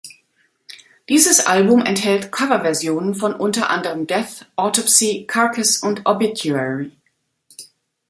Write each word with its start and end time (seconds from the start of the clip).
Dieses 1.09 1.45
Album 1.45 1.85
enthält 1.85 2.31
Coverversionen 2.31 3.13
von 3.13 3.35
unter 3.35 3.69
anderem 3.69 4.07
Death, 4.07 4.47
Autopsy, 4.55 5.25
Carcass 5.27 5.77
und 5.77 6.01
Obituary. 6.07 6.91